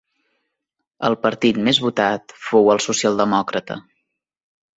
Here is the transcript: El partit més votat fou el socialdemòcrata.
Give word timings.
El 1.09 1.17
partit 1.25 1.59
més 1.67 1.81
votat 1.83 2.33
fou 2.47 2.73
el 2.77 2.83
socialdemòcrata. 2.87 3.79